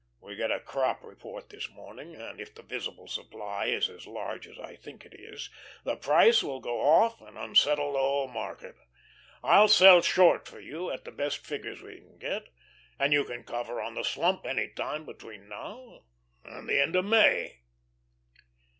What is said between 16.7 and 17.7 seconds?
end of May."